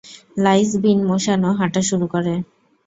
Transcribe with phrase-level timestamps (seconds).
[0.37, 2.33] লাঈছ বিন মোশানও হাঁটা শুরু করে।